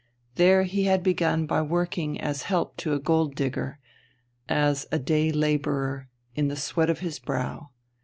There 0.33 0.63
he 0.63 0.85
had 0.85 1.03
begun 1.03 1.45
by 1.45 1.61
working 1.61 2.19
as 2.19 2.41
help 2.41 2.75
to 2.77 2.93
a 2.95 2.99
gold 2.99 3.35
digger, 3.35 3.77
as 4.49 4.87
a 4.91 4.97
day 4.97 5.31
labourer, 5.31 6.09
in 6.33 6.47
the 6.47 6.55
sweat 6.55 6.89
of 6.89 7.01
his 7.01 7.19
brow. 7.19 7.69